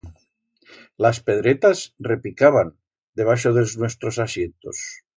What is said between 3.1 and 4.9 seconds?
debaixo d'els nuestros asientos.